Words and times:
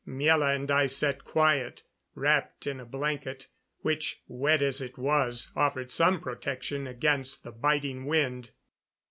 Miela 0.07 0.55
and 0.55 0.71
I 0.71 0.87
sat 0.87 1.23
quiet, 1.23 1.83
wrapped 2.15 2.65
in 2.65 2.79
a 2.79 2.85
blanket, 2.87 3.45
which, 3.81 4.23
wet 4.27 4.63
as 4.63 4.81
it 4.81 4.97
was, 4.97 5.51
offered 5.55 5.91
some 5.91 6.19
protection 6.19 6.87
against 6.87 7.43
the 7.43 7.51
biting 7.51 8.05
wind. 8.05 8.49